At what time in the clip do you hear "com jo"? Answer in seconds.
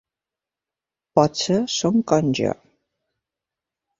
2.13-2.55